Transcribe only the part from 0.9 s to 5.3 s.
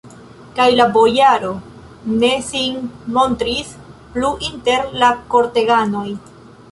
bojaro ne sin montris plu inter la